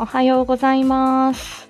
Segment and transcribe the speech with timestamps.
[0.00, 1.68] おはようございます。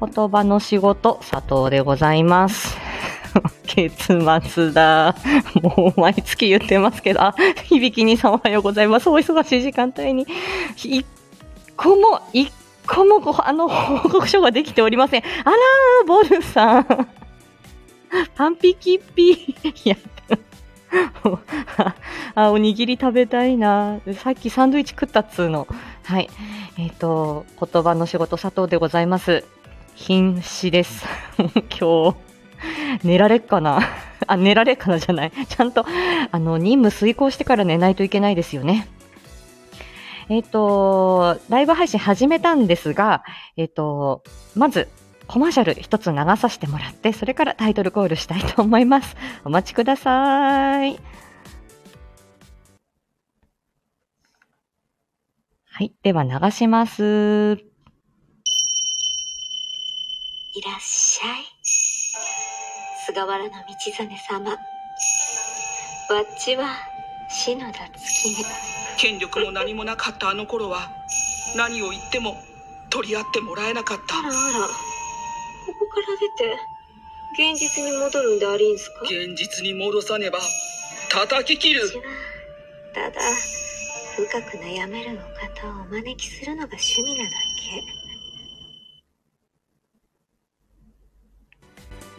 [0.00, 2.78] 言葉の仕事、佐藤でございます。
[3.68, 4.18] 月
[4.48, 5.14] 末だ。
[5.62, 7.34] もう毎月言ってますけど、あ、
[7.64, 9.10] 響きにさんおはようございます。
[9.10, 10.26] お忙しい時間帯に。
[10.74, 11.04] 一
[11.76, 12.50] 個も、一
[12.86, 15.22] 個も、あの、報告書ができておりません。
[15.22, 16.86] あらー、ボルさん。
[18.36, 19.88] パンピキッピー。
[19.90, 20.49] やって
[22.34, 24.00] あ、おにぎり食べたいな。
[24.14, 25.66] さっきサンドイッチ食ったっつうの。
[26.04, 26.28] はい。
[26.78, 29.44] えっ、と、言葉の仕事佐藤でございます。
[29.94, 31.04] 瀕死です。
[31.78, 32.16] 今日、
[33.04, 33.80] 寝られっかな
[34.26, 35.32] あ、寝られっかなじゃない。
[35.48, 35.84] ちゃんと、
[36.30, 38.88] あの、任務遂行してから寝ないといけないですよね。
[40.28, 43.24] えっ、と、ライブ配信始めたんですが、
[43.56, 44.22] えっ、と、
[44.54, 44.88] まず、
[45.30, 49.14] コマーシャル一つ流させてもらって、それからタイトルコールしたいと思います。
[49.46, 50.98] お待ちください。
[55.70, 55.92] はい。
[56.02, 57.52] では流します。
[60.52, 61.44] いらっしゃい。
[63.06, 64.50] 菅原道真様。
[64.50, 64.58] わっ
[66.40, 66.76] ちは
[67.28, 68.44] 篠田月音。
[68.98, 70.90] 権力も何もなかったあの頃は
[71.54, 72.36] 何を言っても
[72.90, 74.89] 取り合ってもらえなかったあらあら。
[75.72, 79.02] ここから出て、現実に戻るんでありんすか？
[79.02, 80.38] 現実に戻さねば
[81.10, 82.02] 叩き切る私は
[82.94, 83.20] ただ、
[84.16, 88.00] 深く悩めるお方をお招きするのが趣味なだけ。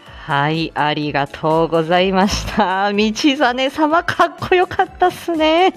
[0.05, 2.91] はい、ありがとうございました。
[2.95, 5.73] 道真様、かっこよかったっすね。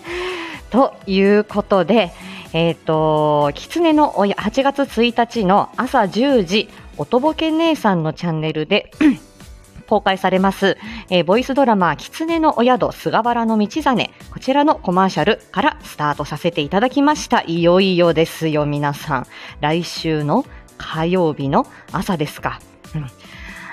[0.70, 2.12] ということで、
[2.52, 8.90] えっ、と、狐の親、8月1日の朝10時、おとぼけ姉さんのチャンネルで、
[9.86, 10.78] 公開されます、
[11.10, 14.10] えーボイスドラマ、狐のお宿、菅原の道真。
[14.30, 17.42] こちらのコマーシャルからスタートさせていただきました。
[17.42, 19.26] いよいよですよ、皆さん。
[19.60, 20.44] 来週の
[20.78, 22.60] 火曜日の朝ですか。
[22.94, 23.06] うん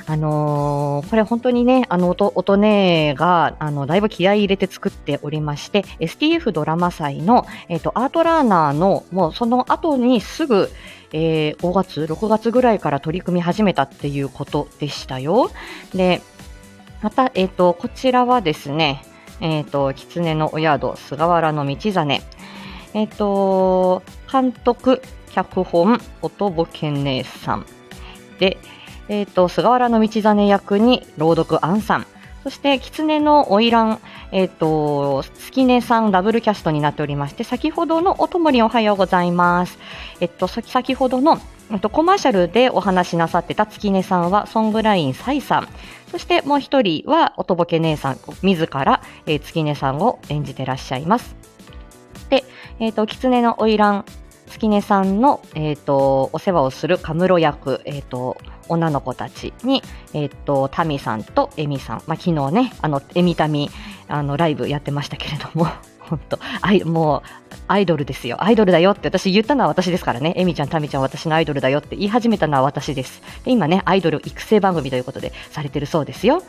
[0.07, 10.69] あのーこれ本当にね、あの、音、音ねが、あの、だいぶ気合い入れて作っておりまして、STF ドラマ祭の、えっ、と、アートラーナーの、もうその後にすぐ、
[11.13, 15.51] えー5月、6月ぐらいから取り組み始めたっていうことでしたよ。
[15.93, 16.21] で、
[17.01, 19.03] また、えっ、と、こちらはですね、
[19.39, 22.21] えっ、と、狐のお宿、菅原の道真。
[22.93, 25.01] えっ、と、監督、
[25.31, 27.65] 脚本、音ボケ姉さん。
[28.39, 28.57] で、
[29.09, 32.05] えっ、と、菅原の道真役に朗読アンさん。
[32.43, 33.99] そして、狐の花魁、
[34.31, 39.77] えっ、と、月音さんダブルキャストになっておりまして、先ほどのおともりおはようございます。
[40.19, 41.39] えっと、先先ほどの、
[41.71, 45.67] えっと、コマーシャルでお話しなさってた月音さんは、ソングラインサイさん。
[46.09, 51.35] そしてもう一人は、おとぼけ姉さん、自ら、えー月音さんを演じてらっしゃいます。
[52.29, 52.43] で、
[52.79, 54.03] えっ、と、狐の花魁、
[54.51, 59.81] 月音さんの、えっ、と、お世話をするカムロ役、えっ、と、女の子たちに、
[60.13, 63.69] えっ、と、タミさんとエミさん、まあ、昨日ね、あの、エミタミ、
[64.07, 65.67] あの、ライブやってましたけれども、
[65.99, 67.21] 本当アイもう、
[67.67, 68.43] アイドルですよ。
[68.43, 70.33] アイドルだよって私言ったのは私ですからね。
[70.35, 73.21] エミちゃん、タミちゃん私のアイドルだよって言い始めたのは私です。
[73.45, 76.43] で、今ね、アイドル育成番組ということでされてるそうですよ。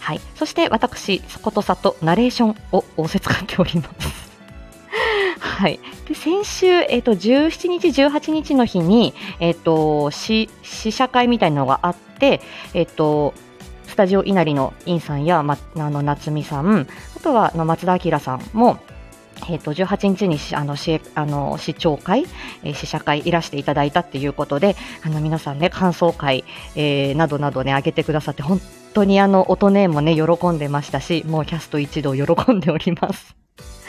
[0.00, 0.20] はい。
[0.34, 4.25] そして私、ことさとナレーションを仰せ使っております。
[5.56, 5.80] はい。
[6.06, 12.42] で、先週、えっ、と、17日、18日の日に、えっ、と、試試写会みたいなのがあって、
[12.74, 13.32] えっ、と、
[13.86, 16.86] スタジオ稲荷のインさんや、ま、あの、夏美さん、
[17.16, 18.76] あとは、の松田明さんも、
[19.48, 22.26] えっ、と、18日にあの、しあの、視聴会、
[22.62, 26.44] えー試写会いらしていただいたっていうことで、あの、皆さんね、感想会、
[26.74, 28.60] えーなどなどね、上げてくださって、本
[28.92, 33.34] 当にあの、音ねもね、喜んでましたし、もうキャスト一同喜んでおります。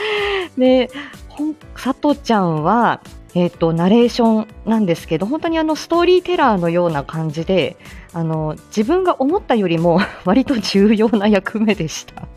[0.57, 0.89] で、
[1.37, 3.01] ほん佐藤ちゃんは、
[3.35, 7.78] えっ、と、ナレーションなんですけど、本当にあの、ストーリーテラーのような感じで、
[8.13, 12.28] あの、自分が思ったよりも 割と重要な役目でした。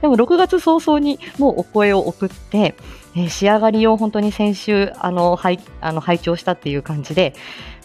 [0.00, 2.74] でも6月早々にもうお声を送って、
[3.16, 7.34] えー仕上がりを本当に先週、あの、拝、あの、拝聴したっていう感じで、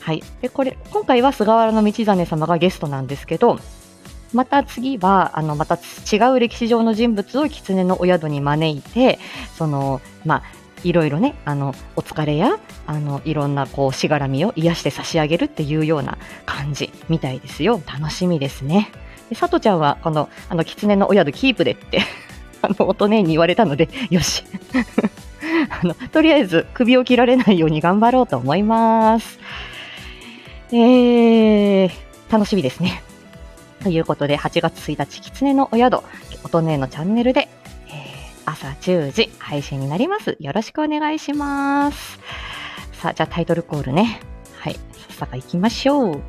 [0.01, 0.23] はい。
[0.41, 3.59] で、これ、今回は菅原道真様がゲストなんですけど、
[4.33, 9.19] また次は、あの、また違う歴史上の人物を狐のお宿に招いて、
[9.57, 10.43] その、まあ、
[10.83, 17.81] いろいろね、あの、お疲れや、あの、いろんな、こう、しがらみを癒して差し上げるっていうような感じみたいですよ。
[17.85, 18.91] 楽しみですね。
[19.29, 22.01] で、さとちゃんは、この、あの、狐のお宿キープでって、
[22.61, 24.43] あの、音ねに言われたので、よし。
[25.81, 29.39] あの、とりあえず、首を切られないように頑張ろうと思います。
[30.71, 31.91] えー、
[32.29, 33.03] 楽しみですね。
[33.83, 36.01] ということで、8月1日、狐のお宿、
[36.43, 37.47] 音ねのチャンネルで、
[37.87, 40.35] えー朝10時配信になります。
[40.39, 42.19] よろしくお願いします。
[42.93, 44.21] さあ、じゃあタイトルコールね。
[44.59, 44.73] はい。
[44.73, 44.79] さ
[45.11, 46.21] っさか行きましょう。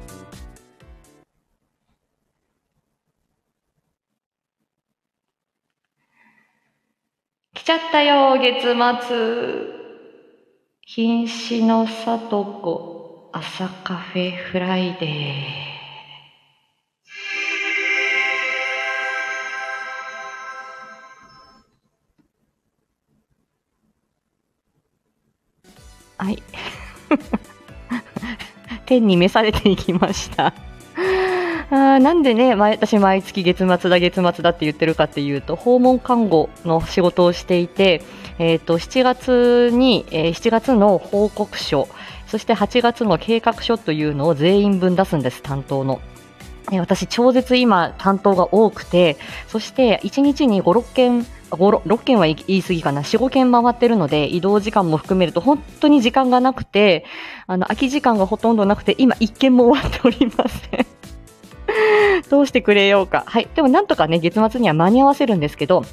[7.55, 8.75] 来ちゃったよ、月
[9.08, 9.81] 末。
[10.87, 15.69] 瀕死の里子、朝カフェフライデー。
[26.20, 26.43] はい。
[28.84, 30.52] 天に召されていきました。
[31.70, 38.02] あーなんでね、毎私毎月月末だ月末だって言ってるかっていうと、訪問看護の仕事をしていて、
[38.38, 41.88] えっ、と、7月に、えー7月の報告書、
[42.26, 46.00] そして8月の計画書というのを全員分出すんです、担当の。
[46.70, 49.17] えー私、超絶今担当が多くて、
[49.49, 57.05] そして1日に5、6件、5 6件は言い過ぎかな、4、5件回ってるので、移動時間も含めると本当に時間がなくて、
[57.47, 60.87] あの、空き時間がほとんどなくて、今1件も終わっておりません。
[62.31, 63.25] どうしてくれようか。
[63.26, 63.49] はい。
[63.55, 65.85] でもなんとかね、月末には間に合わせるんですけど、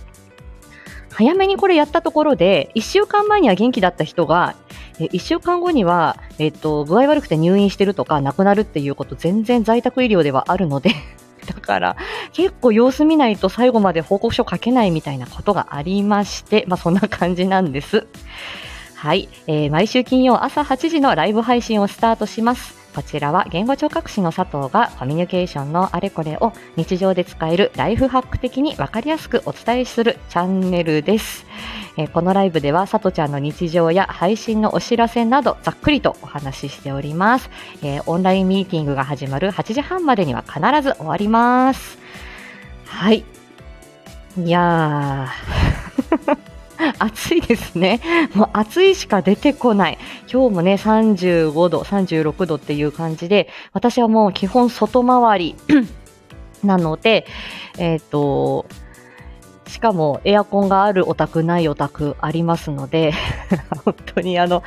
[1.11, 4.55] 早めにこれやったところで、1週間前には元気だった人が、
[4.99, 10.91] 1週間後には、えっと、具合悪くて入院してるとか、亡くなるっていうこと、全然在宅医療ではあるので、
[11.47, 11.97] だから、
[12.33, 18.05] 結構様子見ないと最後まで報告書書けないみたいなことがありまして、まあそんな感じなんです。
[18.95, 22.75] はい、えー毎週金曜朝8時のライブ配信をスタートします。
[22.95, 31.45] こちらは言語聴覚士の佐藤がコミュニケーションのあれこれを日常で使えるライフハック的にわかりやすくお伝えするチャンネルです。
[31.97, 37.49] えこのライブでは佐藤ちゃんの日常や配信のお知らせなどざっくりとお話ししております。
[37.83, 41.97] えオンラインミーティングが始まる8時半までには必ず終わります。
[42.85, 43.25] はい。
[44.37, 46.47] いやー。
[46.99, 47.99] 暑いですね。
[48.33, 49.97] もう暑いしか出てこない。
[50.31, 55.55] 今日もね、35度、36度っていう感じで、私はもう基本外回り
[56.63, 57.25] なので、
[57.77, 58.65] えっ、と、
[59.67, 63.13] しかもエアコンがあるお宅ないお宅ありますので、
[63.83, 64.63] 本当にあの、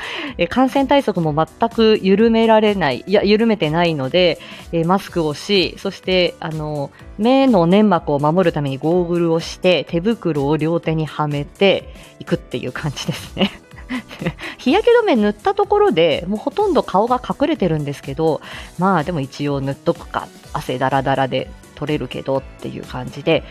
[0.48, 4.38] 感染対策も全く緩められない、いや、緩めてないので、
[4.86, 13.50] マスクをし、そして、あの、目の粘膜を守るためにゴーグルをして、手袋を両手にはめていくっていう感じですね。
[14.58, 18.40] 日焼け止め塗ったところでもうほとんど顔が隠れてるんですけど、
[18.78, 23.42] まあでも一応塗っとくか、汗だらだらで取れるけどっていう感じで、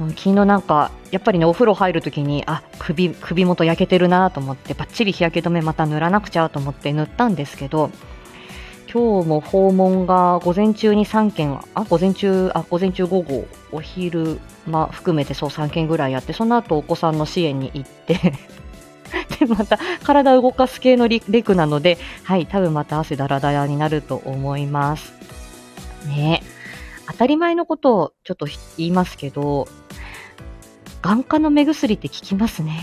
[0.00, 7.90] うん昨日なんか、やっぱりね、お風呂入るときに、あ、首、首元焼けてるなと思って、バッチリ日焼け止めまた塗らなくちゃと思って塗ったんですけど、
[8.92, 18.14] 今日も訪問が午前中に3件、あ、午前中、あ、午前中午後、お昼、ま、含めてそう3件ぐらいやって、その後お子さんの支援に行って、
[19.40, 25.14] で、また体動かす系のリレクなので、はい、多分また汗だらだらになると思います。
[26.06, 26.42] ね
[27.08, 28.46] 当たり前のことをちょっと
[28.76, 29.68] 言いますけど、
[31.06, 32.82] 眼科の目薬って効きますね。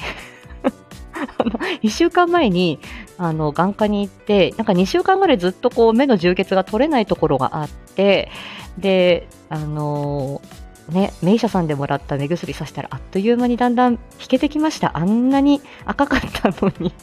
[1.13, 2.79] あの、1週間前に、
[3.17, 8.31] あの、眼科に行って、なんか2週間ぐらいずっとこう、目の充血が取れないところがあって、
[8.77, 10.41] で、あの
[10.89, 14.97] ね、名医者さんでもらった目薬さしたら、あっという間にだんだん引けてきました。
[14.97, 16.93] あんなに赤かったのに。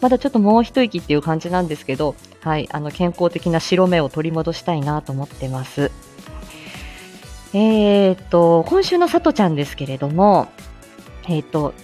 [0.00, 5.90] まだちょっともう一息っていう感じなんですけど、はい、あの健康的な白目を取り戻したいなと思ってます。
[7.52, 10.48] えー、っと、今週のさとちゃんですけれども、
[11.24, 11.74] えーっと、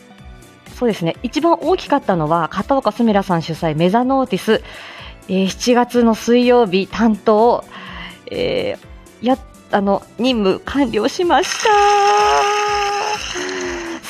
[0.75, 4.63] そうですね、一番大きかったのは、片岡すみらさん主催メザノーティス、
[5.29, 7.65] えー7月の水曜日担当、
[8.31, 9.39] えーや、
[9.73, 12.56] あの、任務完了しました。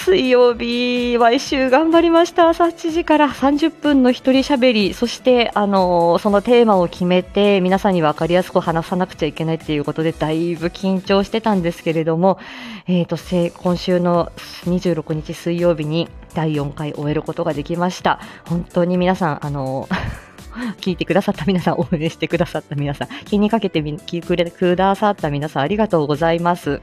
[0.07, 2.49] 水曜日、毎週頑張りました。
[2.49, 12.39] 朝8時から30分の一人喋り、そして、あのそのテーマを決めて、皆さんに分かりやすく話さなくちゃいけないっていうことで、だいぶ緊張してたんですけれども、
[12.87, 14.31] えっ、と、今週の
[14.67, 18.21] 26日水曜日に第4回終えることができました。
[18.45, 19.89] 本当に皆さん、あの
[20.83, 26.81] 聞いてくださった皆さん、応援してくださった皆さん、気にかけてみ聞いてくださった皆さん、ありがとうございます。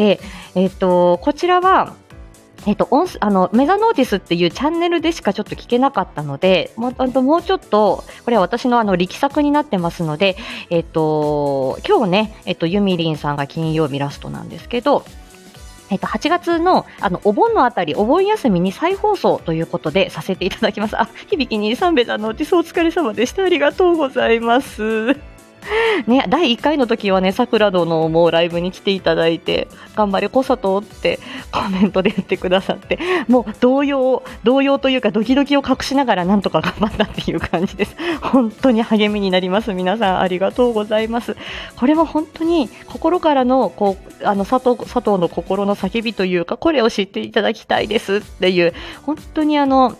[0.00, 0.18] で、
[0.54, 1.94] えっ、と、こちらは、
[2.66, 10.38] えっ、と、音声あの、メガノーティスっていうチャンネルでしかちょっと聞けなかったので、もうともうちょっと、これは私のあの力作になってますので、
[10.70, 15.04] えっ、と、今日ね、えっ、と、ユミリンさんが金曜日ラストなんですけど、
[15.90, 20.98] えっと、8月の、あの、お盆のあたり、お盆休みに再放送ということでさせていただきます。
[20.98, 23.42] あ、響きに三ベダのティスお疲れ様でした。
[23.44, 25.29] ありがとうございます。
[26.06, 31.18] ね、第1回の時はね、桜殿もライブに来ていただいて、頑張れ、コサトって
[31.52, 32.98] コメントで言ってくださって、
[33.28, 37.96] もう動揺、動揺というかドキドキを隠しながらなんとか頑張ったっていう感じです。
[38.22, 39.72] 本当に励みになります。
[39.72, 41.36] 皆さんありがとうございます。
[41.76, 49.96] これは本当に心からの、こう、あの、佐藤、佐藤の心の叫びというか、これを知っていただきたいですっていう、本当にあの、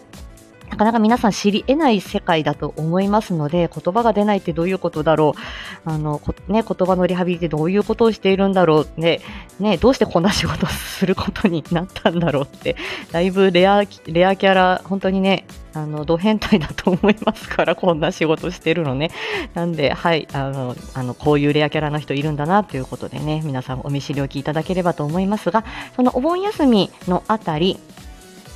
[0.71, 5.91] なかなか皆さん知り得ない世界だと思いますので、言葉が出ないってどういうことだろう。
[5.91, 9.01] あの、ね、言葉のリハビリってどういうことをしているんだろう。
[9.01, 9.21] ね、
[9.59, 12.77] ね、どうしてこんな仕事をすることになったんだろうって、
[13.11, 19.11] だいぶレア、レアキャラ、本当にね、あの、ド変態だと思いますから、こんな仕事してるのね。
[19.55, 25.65] なんで、はい、あの、あの、こういうレアキャラの人いるんだな、ということでね、皆さんお見知りおきいただければと思いますが、
[25.97, 27.79] そのお盆休みのあたり、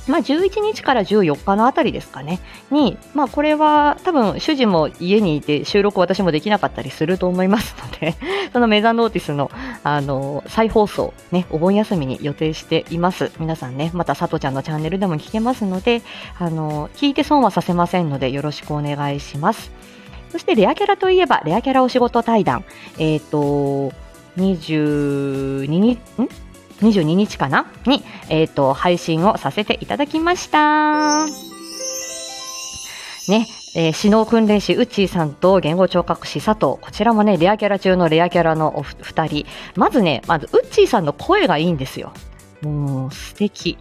[0.07, 2.39] まあ、11日から14日のあたりですかね、
[2.71, 8.15] に、まあ、これは多分主人も家にいて収録私もできなかったりすると思いますので、
[8.53, 9.49] そのメザノーティスの
[9.83, 13.31] あの再放送、ね、お盆休みに予定しています。
[13.39, 16.01] 皆さんね、またさとちゃんのチャンネルでも聞けますので、
[16.39, 19.71] あの聞いて損はさせませんのでよろしくお願いします。
[20.31, 22.65] そしてレアキャラといえば、レアキャラお仕事対談、
[22.97, 23.93] えっ、ー、と、
[24.37, 26.44] 22日、ん？
[26.81, 27.65] 22日かな？
[27.85, 31.25] に、えっ、ー、と、配信をさせていただきました。
[33.27, 36.79] ね、えー、指導訓練士ウッチーさんと言語聴覚士佐藤。
[36.79, 39.45] こちらもね、レアキャラ中のレアキャラのお二人。
[39.75, 42.13] まずね、まずウッチーさんの声がいいんですよ。
[42.61, 43.77] もう、素敵。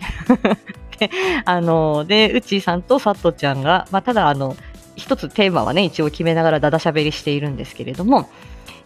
[0.99, 1.11] で、
[1.45, 4.57] あの、で、ウッチーさんと佐藤ちゃんが、まあ、ただあの、
[4.97, 8.29] 一つテーマはね、一応決めながらだだしゃべりしているんですけれども、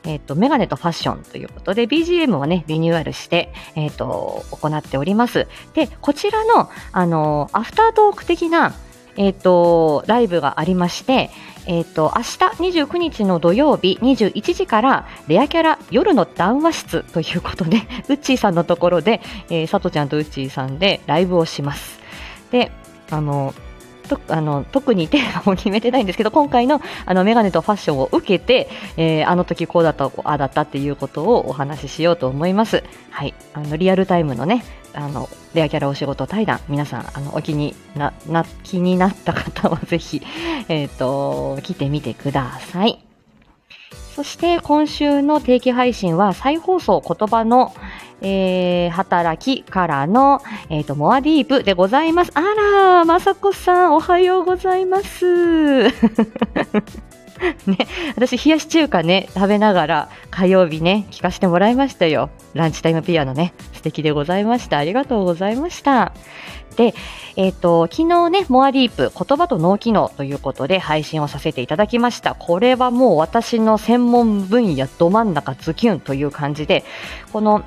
[0.08, 5.46] えっ、ー、と、メガネとファッションということで、BGM をね、リニューアルして、えっ、ー、と、行っております。
[5.74, 8.74] で、こちらの、あの、アフタートーク的な、
[9.18, 11.30] えっ、ー、と、ライブがありまして、
[11.66, 12.28] えっ、と、明日
[12.80, 17.76] 29日の土曜日21時からレアキャラ夜の談話室ということで、
[18.08, 22.00] ウッチーさんのところで、えー、さとちゃんとウッチーさんでライブをします。
[22.50, 22.72] で、
[23.10, 23.52] あの、
[24.08, 32.82] とあの特にテーマも決めてないんですけど今回のあのメガネとファッションを受けて、えー、あの時こうだったああだったっていうことをお話ししようと思います。
[33.10, 40.22] はい、あのリアルタイムのねあのレアキャラお仕事対談皆さんあのお気になな気になった方はぜひ
[40.68, 43.04] え、ー、と来てみてください。
[44.18, 47.72] そして今週の定期配信は再放送言葉の、
[48.20, 52.32] えー、働きからの、え、ー、と、モアディープでございます。
[52.34, 55.88] あら、まさこさん、おはようございます。
[57.66, 57.78] ね、
[58.16, 62.30] 私、冷やし中華ね、食べながら火曜日ね、聞かせてもらいましたよ。
[62.54, 64.78] ランチタイムピアノね、素敵でございました。
[64.78, 66.12] ありがとうございました。
[66.76, 66.94] で、
[67.36, 72.34] えっ、ー、と、昨日ね、モアディープ、言葉と脳機能ということで配信をさせていただきました。
[72.34, 76.84] これはもう私の専門分野ど真ん中ズキュンという感じで、
[77.32, 77.64] この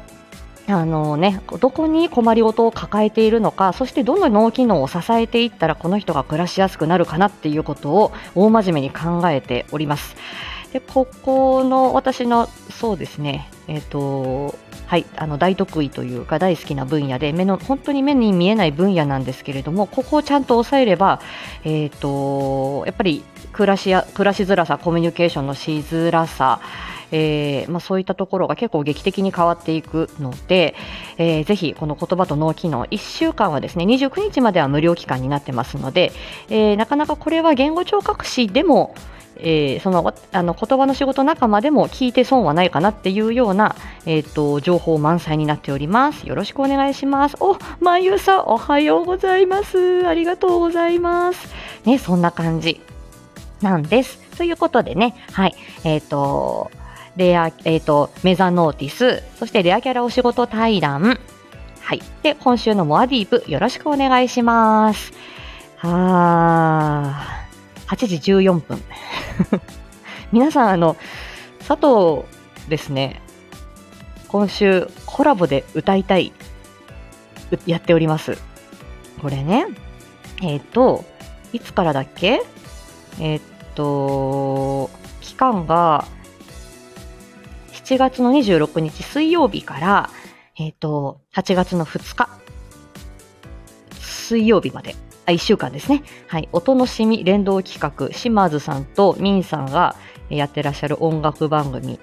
[0.72, 10.16] あのね、どこに困りごとを抱えているのか、そしてどの脳機能を支えていったらこの人が暮らしやすくなるかなっていうことを大真面目に考えております。
[10.74, 14.56] で、ここの私の、そうですね、えっ、ー、と、
[14.88, 21.22] はい、あの大得意というか大好きな分野で目の本当に目に見えない分野なんですけれどもここをちゃんと抑えれば、
[21.64, 23.24] えーとやっぱり
[23.54, 26.60] 暮らしや暮らしづらさコミュニケーションのしづらさ
[27.12, 30.76] えー、まあ、そういったところが結構劇的に変わっていくので、
[31.18, 36.12] えー、ぜひこの言葉と脳機能1週間はですね29日までは無料期間になってますので、
[36.50, 38.96] えー、なかなかこれは言語聴覚士でも
[39.44, 43.76] えー、そのあの言葉の仕事仲間でも聞いて損はないかなっていうような、
[44.06, 46.28] えーと、情報満載になっております。
[46.28, 47.38] よろしくお願いします。
[47.40, 50.06] お、まゆさん、おはようございます。
[50.08, 51.50] ありがとうございます。
[51.86, 52.82] ね、そんな感じ
[53.62, 54.20] なんです。
[54.38, 56.72] ということでね、はい、えっ、ー、と、
[57.16, 61.20] レア、えっ、ー、と、メザノーティス、そしてレアキャラお仕事対談、
[61.82, 62.02] はい。
[62.24, 65.12] で、今週のモアディープ、よろしくお願いします。
[65.78, 68.82] はー、8時14分。
[70.32, 70.96] 皆さん、あの、
[71.68, 72.26] 佐藤
[72.70, 73.22] ですね、
[74.30, 76.32] 今週コラボで歌いたい、
[77.66, 78.38] やっております。
[79.22, 79.66] これね、
[80.42, 81.04] えっ、ー、と、
[81.52, 82.42] いつからだっけ？
[83.20, 84.90] えっ、ー、と、
[85.20, 86.06] 期間が
[87.92, 90.10] 7月の26日水曜日から、
[90.58, 92.30] えっ、ー、と、8月の2日、
[94.00, 94.96] 水曜日まで、
[95.26, 96.02] あ、1週間ですね。
[96.28, 96.48] はい。
[96.54, 99.98] お楽しみ連動企画、島津さんとミンさんが
[100.30, 102.00] やってらっしゃる音楽番組。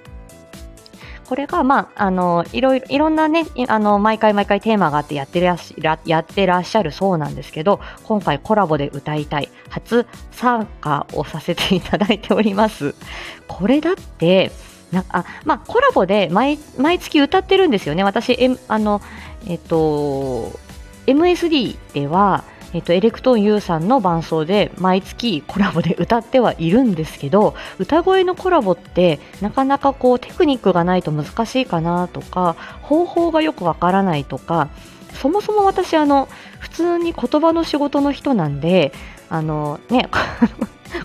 [1.27, 12.93] これが、まあ、あの、いろいろ、いろんなね、あの、毎回毎回テーマがあってやってらっしゃやってらっしゃるそうなんですけど、今回コラボで歌いたい、初参加をさせていただいております。
[13.47, 14.51] これだって、
[14.91, 19.01] なあまあ、コラボで毎毎月歌ってるんですよね、私、M あの
[19.47, 20.51] えっと、
[21.05, 22.43] MSD では、
[22.73, 34.69] えっと、エレクトーン U さんの伴奏で毎月コラボで歌ってはいるんですけど歌声のコラボってなかなかこうテクニックがないと難しいかなとか方法がよくわからないとか
[35.13, 36.29] そもそも私あの
[36.59, 38.93] 普通に言葉の仕事の人なんで
[39.29, 40.09] あのね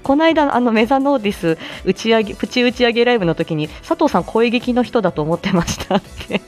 [0.03, 6.41] この間、あのメザノーディス打ち上げプチ打ち上げライブの時に佐藤さん、声劇の人だと思ってましたって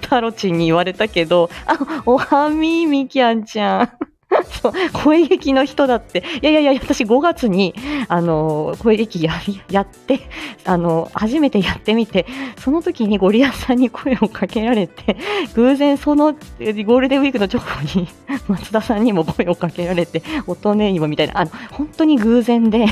[0.00, 3.92] タロチンに言われたけど、あおはみみきゃんちゃん。
[4.62, 7.74] そう声劇の人だって、いやいやいや、私5月に、
[8.08, 9.32] あの、声劇や
[9.70, 10.20] やって、
[10.64, 12.26] あの、初めてやってみて、
[12.58, 15.16] その時にゴリアさんに声をかけられて、
[15.54, 18.08] 偶然そのゴールデンウィークの直後に
[18.48, 22.86] 松田さんにも声をかけられて、音ねいもみたいな、あの、本当に偶然で、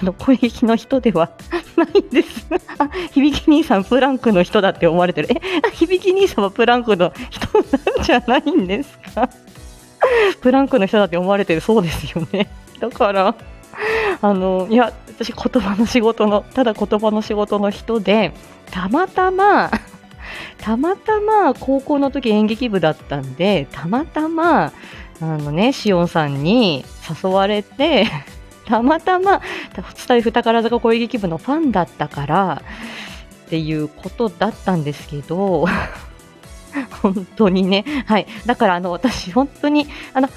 [0.00, 1.30] あの、声劇の人では
[1.76, 2.46] ないんです。
[2.78, 5.28] あ、響兄さんプランクの人だって思われてる。
[5.30, 5.40] え、
[5.74, 9.28] 響兄さんはプランクの人なんじゃないんですか？
[10.40, 12.48] プランクの人だって思われてるそうですよね。
[12.80, 13.34] だから、
[14.20, 18.32] あの、いや、私言葉の仕事の、ただ言葉の仕事の人で、
[18.70, 19.70] たまたま、
[20.58, 24.72] たまたま高校の時演劇部だったんで、たまたま、
[25.20, 26.84] あのね、しおんさんに
[27.22, 28.06] 誘われて、
[28.66, 29.40] たまたま、
[29.94, 32.62] スタイフ宝坂声劇部のファンだったから、
[33.46, 35.66] っていうことだったんですけど、
[37.02, 37.84] 本当にね。
[38.06, 38.26] はい。
[38.46, 40.28] だから、あの、私、本当に、あの、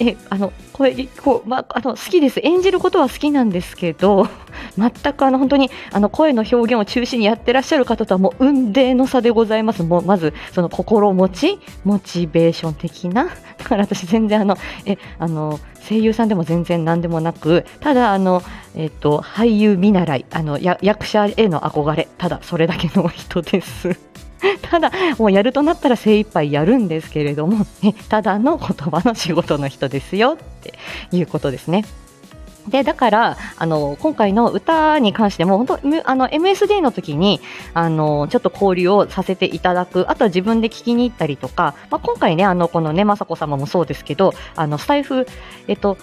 [0.00, 2.40] え、あの、声、こう、まあ、あの、好きです。
[2.42, 4.28] 演じることは好きなんですけど、
[4.76, 9.84] 全くあの、本当に、あの、声の表現を中心にやってらっしゃる方とはもう、運命の差でございます。
[9.84, 13.26] もう、まず、その心持ち、モチベーション的な。
[13.58, 18.42] だから私、全然あの、え、あの、声優さんでも全然何でもなく、ただ、あの、
[18.74, 23.96] えっと、俳優見習い、あのや、役者への憧れ、ただ、それだけの人です。
[24.62, 30.74] ただ、もうやるとなったら精一杯やるんですけれども、ね、ただの言葉の仕事の人ですよって
[31.12, 31.84] いうことですね。
[32.68, 37.40] で、だから、あの、今回の歌に関しても、本当、あの、MSD の時に、
[37.74, 45.26] あの、ちょっと交流をさせていただく、あとは自分で聞きに行ったりとか、まあ、今回ね、あの、このね、まさこ様もそうですけど、あの、スタイフ、
[45.68, 45.98] えっと、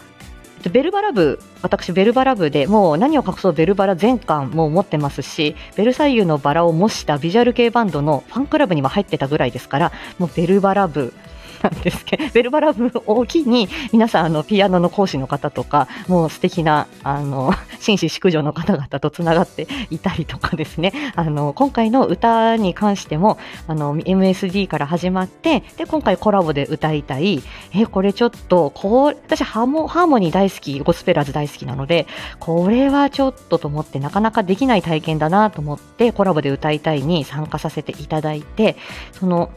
[0.70, 11.14] ベルバラ部、私、ベルバラ部でもう何を隠そうベルバラ全巻も持ってますし、ベルサイユのバラを模したビジュアル系バンドのファンクラブにも入ってたぐらいですから、もうベルバラ部
[11.62, 27.42] なんですけど、ベルバラ部を機に、皆さん、あの、ピアノの講師の方とか、もう素敵な、あの、紳士淑女の方々とつながっていたりとかですね、あの、今回の歌に関しても、あの、MSD から始まって、で、今回コラボで歌いたい、
[27.74, 32.08] え、これちょっと、こう、私ハモ、ハーモニー大好き、ゴスペラーズ大好きなので、
[32.40, 38.76] これはちょっとと思って、なかなかできない体験だなと思って、コラボで歌いたいに参加させていただいて、
[39.14, 39.52] その、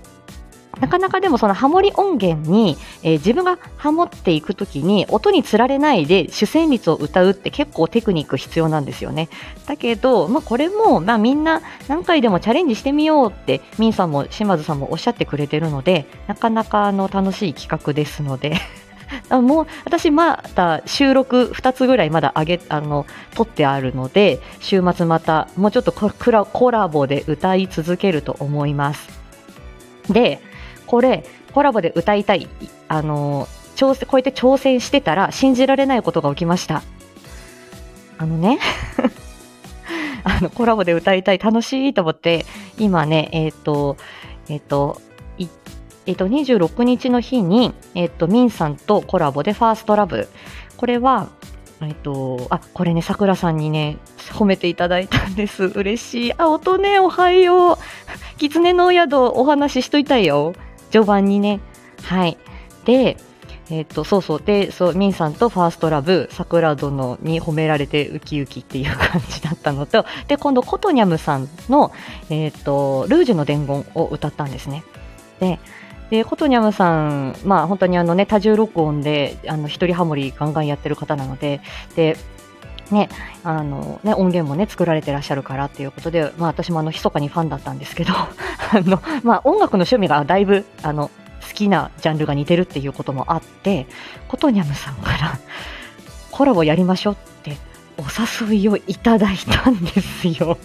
[0.80, 9.28] なかなかでもそのハモリ音源に、えー、自分がハモっていくときに音につられないで主旋律を歌うって結構テクニック必要なんですよね。
[9.66, 18.54] だけど、まあ、これも、まあ、みんな何回でもチャレンジしてみようってミンさんも島津さんもおっしゃってくれてるのでなかなかあの楽しい企画ですので
[19.28, 29.08] あもう私まだ収録2つぐらいまだ上げあの撮ってあるので週末またもうちょっとコラボで歌い続けると思います。
[30.10, 30.40] で
[30.94, 32.48] これコラボで歌いたい
[32.86, 36.84] あの挑戦こうやって挑戦してたら信じられないことが起きました
[38.16, 38.60] あのね
[40.22, 42.46] あのコラボで歌いたい楽しいと思って
[42.78, 43.96] 今ねえっ、ー、と
[44.48, 45.02] えっ、ー、と
[45.40, 50.28] えっ、ー、と26日の日にえっ、とミンさんとコラボでファーストラブ
[50.76, 51.26] これは
[51.82, 53.98] えっと、あ、これね、さくらさんにね、
[54.32, 55.64] 褒めていただいたんです。
[55.64, 56.32] 嬉しい。
[56.38, 57.78] あ、音ね、おはよう。
[58.38, 60.54] 狐のお宿、お話ししといたいよ。
[60.94, 61.60] 序盤にね。
[62.04, 62.38] はい。
[62.84, 63.16] で、
[63.68, 64.42] えっ、と、そうそう。
[64.42, 71.90] で、そう、ミンさんとファーストラブ、桜殿に褒められてウキウキっていう感じだったのと、で、今度、コトニャムさんの、
[72.30, 74.84] えっ、と、ルージュの伝言を歌ったんですね。
[75.40, 75.58] で、
[76.10, 81.60] で、コトニャムさん、まあ本当にあのね、多重録音で、あの、一人ハモリガンガンやってる方なので、
[81.96, 82.16] で、
[82.90, 83.08] ね、
[83.42, 88.30] あのね、音源もね、作られてらっしゃるからっていうことで、まあ私もあの、密かにファンだったんですけど、 あ
[88.74, 91.10] の、まあ音楽の趣味がだいぶ、あの、
[91.46, 93.86] 好きなジャンルが似てるっていうこともあって、
[94.28, 95.38] コトニャムさんから
[96.30, 97.56] コラボやりましょうって
[97.96, 98.02] お
[98.46, 100.58] 誘いをいただいたんですよ。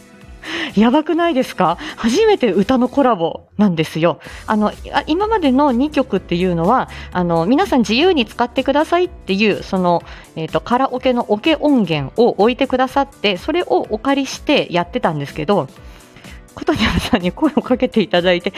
[0.75, 1.77] やばくないですか？
[1.97, 4.19] 初めて歌のコラボなんですよ。
[4.47, 4.71] あの、
[5.07, 10.03] 今までの2曲っていうのは、あの、皆さん自由に使ってくださいっていう、その、
[10.35, 15.67] え、ー、と、カラオケのオケ音源を置いてくださって、それをお借りしてやってたんですけど、
[16.55, 18.51] ことにゃむさんに声をかけていただいて、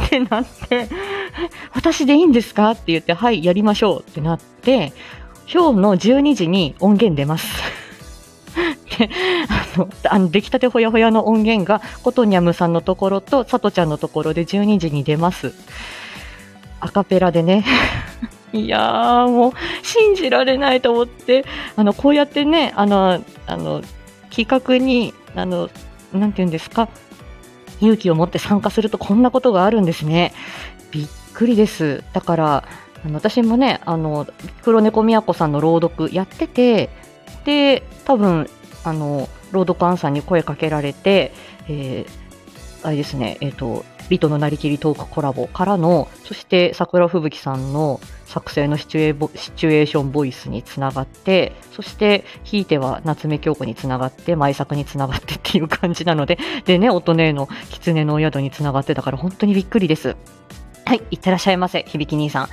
[0.00, 0.06] えー？
[0.06, 0.88] ってなって、
[1.74, 2.70] 私でいいんですか？
[2.72, 4.92] って言って、はい、やりましょうってなって、
[5.52, 7.46] 今日の12時に音源出ます。
[8.98, 9.08] で
[9.48, 15.52] あのあの出来たてほやほやの音源がことにゃむさんのところとさとちゃんのところで12時に出ます。
[16.80, 17.64] アカペラでね。
[18.52, 21.44] いやーもう信じられないと思って。
[21.76, 23.82] あのこうやってねあのあの
[24.34, 25.70] 企画にあの
[26.12, 26.88] なんて言うんですか。
[27.80, 30.32] 勇気を持って参加するとこんなことがあるんですね。
[30.90, 32.02] びっくりです。
[32.12, 32.64] だから
[33.04, 34.26] あの私もねあの
[34.62, 36.90] 黒猫みやこさんの朗読やってて
[37.44, 38.48] で多分
[38.84, 41.32] あの朗読アンさんに声かけられて、
[41.68, 42.20] えー
[42.82, 60.16] あれですね、えっ、と、リトのなりきりトークコラボからの、そして桜吹雪さんの作成のシチュエシチュエーションボイスにつながって、そして、ひいては夏目京子につながって、舞作につながってっていう感じなので、でね、音音の狐のお宿につながってたから、本当にびっくりです。
[60.86, 62.48] はい、いってらっしゃいませ、響兄さん。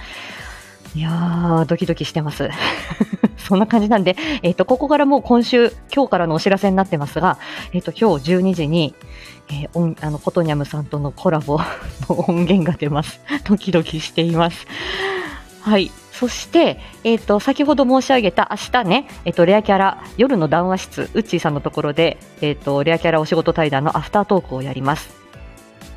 [0.96, 2.50] いやー、ドキドキしてます。
[3.38, 7.38] そんな感じなんで、えっ、と、ここからもう今週、今日からのお知らせになってますが、
[7.74, 8.96] えっ、と、今日12時に、
[9.50, 11.60] えー、あの、ことにゃむさんとのコラボ
[12.10, 13.22] の 音源が出ます。
[13.46, 14.68] ドキドキしています。
[15.62, 15.92] はい。
[16.12, 25.16] そして、えっ、と、先ほど申し上げた明日ね、えっ、と、レアキャラ、夜の談話室、ウッチーさんのところで、えっ、と、レアキャラお仕事対談のアフタートークをやります。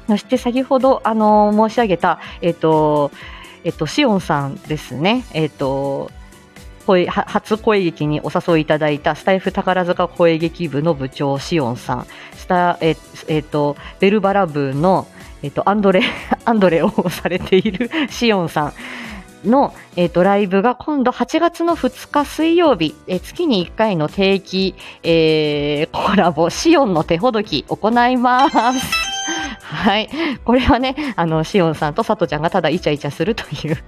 [0.09, 3.11] そして先ほど、あの申し上げた、えっ、と、
[3.65, 5.25] えっ、と、シオンさんですね。
[5.33, 6.11] えっ、と、
[6.87, 12.97] 声初声劇にお誘いいただいたスタイフ宝塚声劇部の部長シオンさん、スタえ
[13.29, 15.07] えっとベルバラ部の
[15.43, 16.03] えっとアンドレ
[16.45, 18.73] アンドレをされている シオンさ
[19.45, 29.10] んのえっとライブが今度8月の2日水曜日、え月に1回の定期、えーコラボシオンの手ほどき行います。
[29.63, 30.09] はい。
[30.45, 33.79] これはね、あの、シオンさんとサトちゃんがただイチャイチャするという、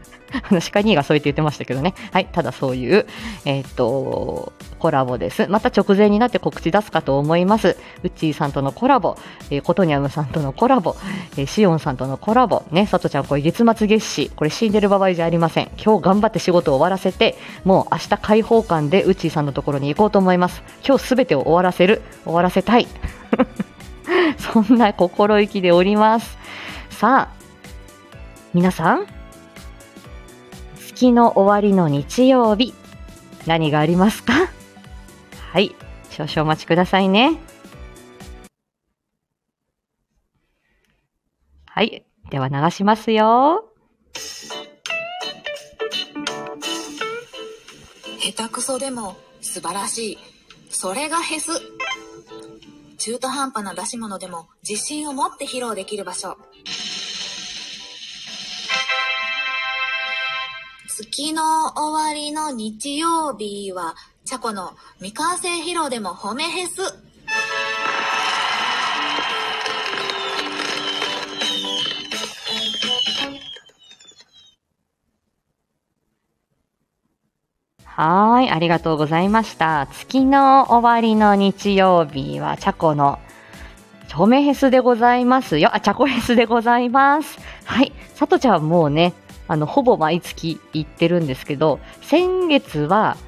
[0.48, 1.94] あの、シカニーがそう言って言ってましたけどね。
[2.12, 2.26] はい。
[2.26, 3.06] ただそういう、
[3.44, 5.46] えーっと、コラボです。
[5.48, 7.76] また直前になって告知出すかと思います。
[8.02, 9.16] ウッチーさんとのコラボ、
[9.50, 10.96] えーコトニャムさんとのコラボ、
[11.36, 15.70] えーシオンさんとのコラボ、ね、サトちゃんこれ月末月始、これ死んでる場合じゃありません。
[15.82, 20.62] 今日頑張って仕事を終わらせて、もう明日開放感でウッチーさんのところに行こうと思います。
[20.86, 22.86] 今日すべてを終わらせる、終わらせたい。
[24.38, 26.36] そんな心意気でおります。
[26.90, 27.34] さあ、
[28.54, 29.06] 皆さん、
[30.76, 32.74] 月の終わりの日曜日、
[33.46, 34.32] 何がありますか？
[35.52, 35.74] はい、
[36.10, 37.38] 少々お待ちくださいね。
[41.66, 43.68] はい、では流しますよ。
[48.20, 50.18] 下手くそでも素晴らしい。
[50.70, 51.50] それがヘス。
[53.04, 56.38] 中途半端な出し物でも自信を持って披露できる場所。
[60.86, 66.80] 月の終わりの日曜日は、チャコの未完成披露でも褒めへす。
[77.94, 79.87] はい、ありがとうございました。
[79.92, 83.18] 月の終わりの日曜日は、チャコの、
[84.09, 85.70] チョメヘスでございますよ。
[85.74, 87.38] あ、チャコヘスでございます。
[87.64, 89.12] はい、さとちゃんもうね、
[89.46, 93.18] あの、ほぼ毎月行ってるんですけど、先月は、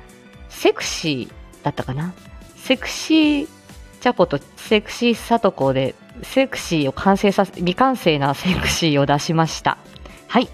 [0.48, 2.14] セクシーだったかな？
[2.57, 3.48] セクシー
[4.00, 9.77] チャコとセクシーサトコで、セクシーを完成させ、未完成なセクシーを出しました。
[10.29, 10.48] はい。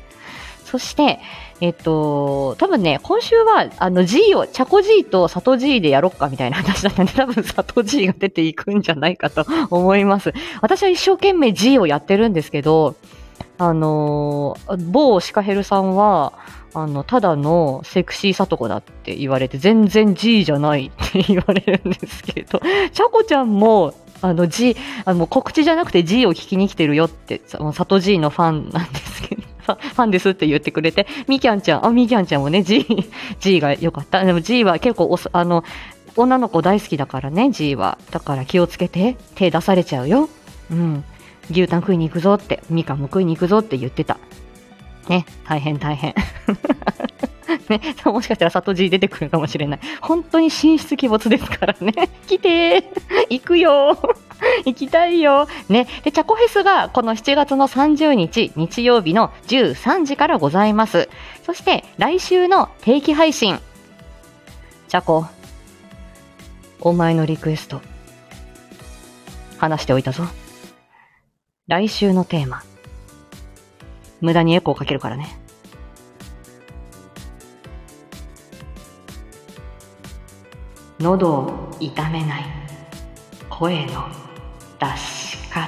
[0.64, 1.20] そして、
[1.60, 10.32] えっと、多分ね、今週は、あの G を、チャコ G とサト G でやろっかみたいな話だったんで、 多分サト G が出ていくんじゃないかと思います。
[10.62, 12.96] 私は一生懸命 G をやってるんですけど、
[13.58, 16.32] あのー某シカヘルさんは、
[16.72, 22.60] あの、ただのセクシーサトコだって言われて、全然 G じゃないって言われるんですけど、
[22.92, 23.92] チャコちゃんも、
[24.22, 29.39] あの G、あの告知じゃなくて G を聞きに来てるよって、サト G のファンなんですけど、
[29.76, 32.86] ファンですって言ってくれて、みきゃんちゃん、あ、みきゃんちゃんもね、G、
[33.40, 34.24] G が良かった。
[34.24, 35.64] でも G は結構お、あの、
[36.16, 37.98] 女の子大好きだからね、G は。
[38.10, 40.28] だから気をつけて、手出されちゃうよ。
[40.70, 41.04] うん。
[41.50, 44.18] 牛タン食いに行くぞって、みかんも食いに行くぞって言ってた。
[45.08, 46.14] ね、大変大変。
[47.68, 49.80] ね、 もしかしたら里 G 出てくるかもしれない。
[50.00, 51.92] 本当に神出鬼没ですからね。
[52.26, 52.90] 来て
[53.30, 53.98] 行くよ
[54.64, 55.86] 行きたいよね。
[56.04, 61.08] で、チャコフェスがこの7月の30日、日曜日の13時からございます。
[61.44, 63.58] そして、来週の定期配信。
[64.88, 65.26] チャコ、
[66.80, 67.80] お前のリクエスト、
[69.58, 70.24] 話しておいたぞ。
[71.68, 72.62] 来週のテーマ。
[74.20, 75.39] 無駄にエコーかけるからね。
[81.00, 82.44] 喉を痛めない
[83.48, 84.06] 声の
[84.78, 85.60] 出し方。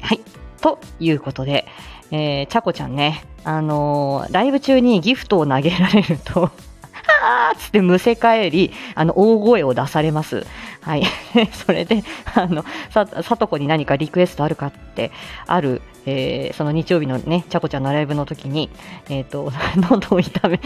[0.00, 0.20] はい。
[0.60, 1.64] ということで、
[2.10, 6.50] えー、ちゃこちゃんね、あのーライブ中にギフトを投げられると、
[7.22, 10.44] あーっつってむせ返り、あの、大声を出されます。
[10.80, 11.04] はい。
[11.64, 12.02] それで、
[12.34, 15.12] あの、さ、さとこに何かリクエストあるかって、
[15.46, 18.70] ある、えーその日曜日のね、ちゃこちゃんのライブの時に、
[19.10, 20.60] えっ、と、 喉を痛め、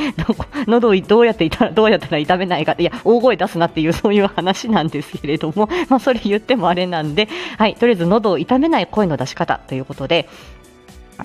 [0.66, 10.28] 喉をどうやって痛、どうやったら痛めないか、いや、大声出すなっていう、そういう話なんですけれども、まあ、それ言ってもあれなんで、はい、とりあえず喉を痛めない声の出し方ということで、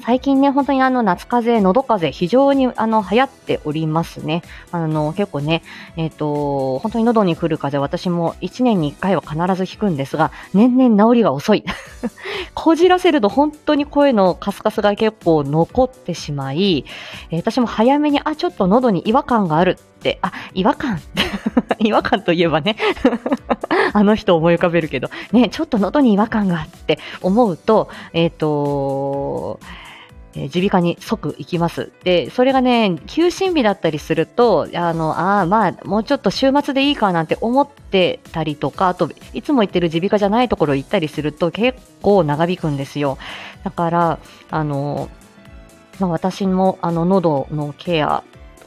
[0.04, 4.41] 最近ね、本当にあの夏風邪、喉風邪、非常にあの流行っておりますね。
[4.71, 5.62] あの結構ね、
[5.95, 11.63] えっ、と、本当に喉に来る風邪、私も1年に1回は必ず引くんですが、年々治りが遅い。
[12.55, 16.85] こじらせると本当に声のカスカスが結構残ってしまい、
[17.29, 20.99] えー私も早めに、あ、ちょっと喉に違和感があるって、あ、違和感。
[21.77, 22.75] 違和感といえばね、
[23.93, 29.59] あの人を思い浮かべるけど、ね、ちょっと喉に違和感があって思うと、えっ、と、
[30.35, 31.91] え耳鼻科に即行きます。
[32.03, 43.17] で、それがね、休診日だったりすると、あの、ああ、まあ、もうちょっと週末でいいかなんて思ってたりとか、あと、いつも行ってる耳鼻科じゃないところ行ったりすると結構長引くんですよ。
[43.63, 44.19] だから、
[44.51, 45.09] あの、
[45.99, 48.23] まあ、私も、あの、喉のケア、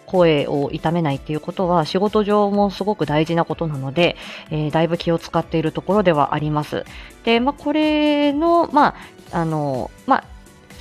[0.06, 4.16] 声を痛めないっていうことは仕事上もすごく大事なことなので、
[4.50, 6.84] えーだいぶ気を使っているところではあります。
[7.24, 8.94] で、まあ、これの、ま
[9.32, 10.24] あ、あの、まあ、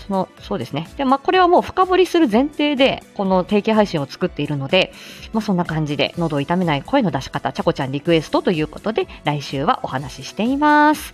[0.10, 0.88] の、そうですね。
[0.98, 4.94] で、まあ、これはもう深掘りする前提で、この定期配信を作っているので、
[5.34, 11.14] まあ、そんな感じで、喉を痛めない声の出し方、ちゃこちゃんリクエストということで、来週はお話ししています。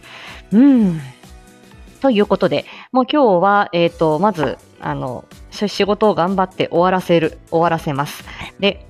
[0.51, 1.01] うん。
[2.01, 8.25] ということで、もう今日は、えっ、と、まず、あの、仕事を頑張って終わらせる、終わらせます。
[8.60, 8.86] で、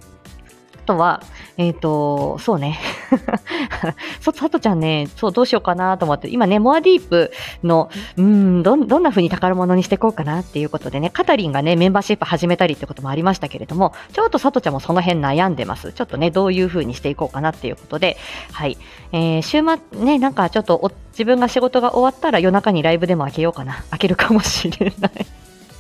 [0.75, 1.21] あとは、
[1.57, 2.79] えっ、と、そうね。
[4.21, 7.31] そ、さとちゃんね、そう、どうしようかなと思って、今ね、モアディープ
[7.63, 15.93] の、うん、どん、どんな風に宝物にしていこうかなっていうことでね、カタリンがね、メンバーシップ始めたりってこともありましたけれども、ちょっとさとちゃんもその辺悩んでます。
[15.93, 18.17] ちょっとね、どういう風にしていこうかなっていうことで、
[18.51, 18.77] はい。
[19.11, 23.83] えー週末、ね、なんかちょっと自分が仕事が終わったら夜中にライブでも開けようかな。
[23.91, 25.11] 開けるかもしれない。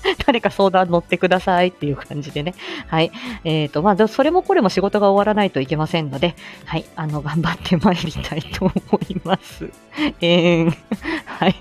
[0.25, 2.53] 誰か相談乗ってくださいっていう感じでね。
[2.87, 3.11] はい。
[3.43, 6.35] えっ、と、まあ、それもこれも仕事が終わらないといけませんので、
[6.65, 6.85] はい。
[6.95, 8.73] あの、頑張ってまいりたいと思
[9.09, 9.69] います。
[10.21, 10.73] えー、
[11.25, 11.55] はい。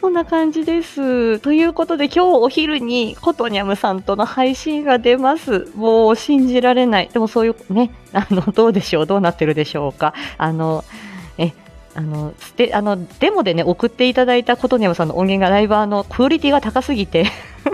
[0.00, 1.38] そんな感じです。
[1.40, 5.70] ということで、今日お昼にコトニャムさんとの配信が出ます。
[5.74, 7.10] もう信じられない。
[7.12, 10.84] でもそういうね、あの、どうでしょうどうなってるでしょうかあの、
[11.36, 11.52] え、
[11.94, 17.26] あの、捨て、あの、デモでね、送っていただいたコトニャムさんの音源がだいぶあの、クオリティが高すぎて、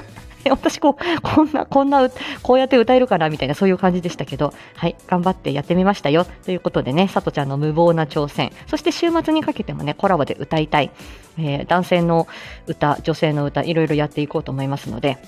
[0.48, 2.08] 私こう、こんな、こんな、
[2.42, 6.24] こうやって歌えるかなみたいな、そういう感じでしたけど、はい、頑張ってやってみましたよ。
[6.44, 10.90] ということでね、さとちゃんの無謀な挑戦、そして週末にかけてもね、コラボで歌いたい、
[11.38, 12.26] えー男性の
[12.66, 15.18] 歌、女性の歌、いろいろやっていこうと思いますので、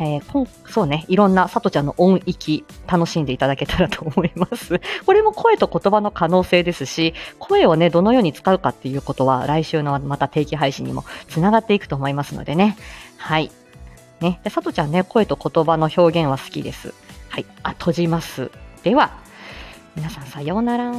[0.00, 4.80] えーこんそうね、いろんなさとちゃんの音域、楽しんでいただけたらと思います。
[5.04, 12.76] これも声と言葉の可能性ですし、声をね、どのように使うかっていうことは、来週のまた定期配信にもつながっていくと思いますのでね。
[13.16, 13.50] はい。
[14.20, 14.40] ね。
[14.44, 16.94] で、さとちゃんね、声と言葉の表現は好きです。
[17.28, 17.46] はい。
[17.62, 18.50] あ、閉じます。
[18.84, 19.12] では、
[19.96, 20.92] 皆さんさようなら。